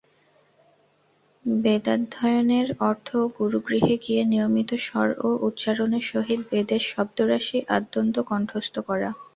[1.45, 3.07] বেদাধ্যয়নের অর্থ
[3.37, 9.09] গুরুগৃহে গিয়ে নিয়মিত স্বর ও উচ্চারণের সহিত বেদের শব্দরাশি আদ্যন্ত কণ্ঠস্থ করা।